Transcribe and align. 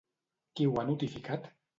Qui 0.59 0.65
ho 0.69 0.79
ha 0.81 0.85
notificat? 0.87 1.47